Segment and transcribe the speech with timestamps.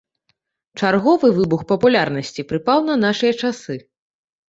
[0.79, 3.83] Чарговы выбух папулярнасці прыпаў на нашыя часы.